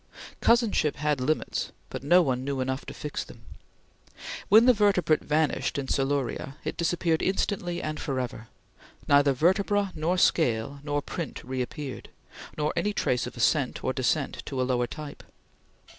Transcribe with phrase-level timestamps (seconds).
[0.41, 3.41] Cousinship had limits but no one knew enough to fix them.
[4.49, 8.47] When the vertebrate vanished in Siluria, it disappeared instantly and forever.
[9.07, 12.09] Neither vertebra nor scale nor print reappeared,
[12.57, 15.21] nor any trace of ascent or descent to a lower type.